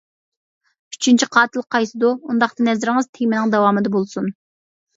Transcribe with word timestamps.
ئۈچىنچى 0.95 1.27
قاتىل 1.37 1.65
قايسىدۇ؟ 1.75 2.11
ئۇنداقتا 2.29 2.67
نەزىرىڭىز 2.71 3.13
تېمىنىڭ 3.19 3.55
داۋامىدا 3.55 3.95
بولسۇن. 4.01 4.35